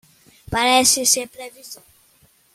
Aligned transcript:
Parece 0.49 1.05
ser 1.05 1.27
previsão 1.27 1.83